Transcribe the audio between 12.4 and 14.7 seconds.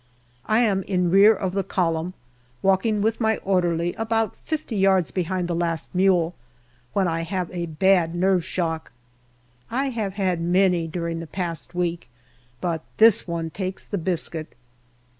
but this one takes the biscuit.